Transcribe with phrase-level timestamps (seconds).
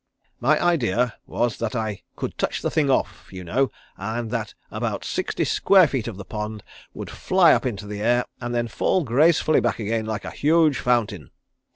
[0.39, 5.05] My idea was that I could touch the thing off, you know, and that about
[5.05, 6.63] sixty square feet of the pond
[6.95, 10.79] would fly up into the air and then fall gracefully back again like a huge
[10.79, 11.29] fountain.